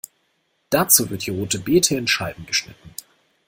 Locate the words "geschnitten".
2.47-2.95